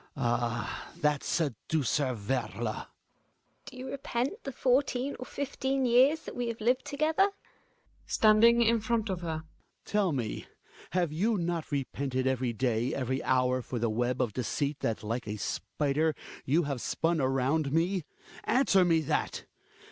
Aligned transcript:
Ah! 0.17 0.91
that 0.99 1.23
seducer, 1.23 2.15
Werle! 2.15 2.73
GiNA. 2.73 2.87
Do 3.67 3.77
you 3.77 3.87
repent 3.91 4.43
the 4.45 4.51
fourteen 4.51 5.15
or 5.19 5.27
fifteen 5.27 5.85
years 5.85 6.21
that 6.21 6.35
we 6.35 6.47
have 6.47 6.59
lived 6.59 6.85
together? 6.85 7.29
Hjalmar 8.07 8.23
{landing 8.23 8.61
in 8.63 8.79
front 8.79 9.11
of 9.11 9.21
her). 9.21 9.43
Tell 9.85 10.11
me, 10.11 10.47
have 10.93 11.11
you 11.13 11.37
not 11.37 11.71
repented 11.71 12.25
every 12.25 12.51
day, 12.51 12.95
every 12.95 13.23
hour, 13.23 13.61
for 13.61 13.77
the 13.77 13.91
web 13.91 14.23
of 14.23 14.33
deceit 14.33 14.79
that, 14.79 15.03
like 15.03 15.27
a 15.27 15.37
spider, 15.37 16.15
you 16.45 16.63
have 16.63 16.81
spun 16.81 17.21
around 17.21 17.71
me? 17.71 18.03
Answer 18.47 18.83
me 18.83 19.01
that 19.01 19.45